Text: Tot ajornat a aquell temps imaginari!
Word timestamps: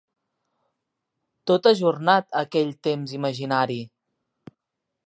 Tot 1.51 1.69
ajornat 1.73 2.27
a 2.33 2.43
aquell 2.47 2.73
temps 2.89 3.17
imaginari! 3.19 3.79